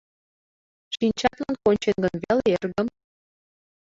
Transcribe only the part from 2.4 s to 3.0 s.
эргым?!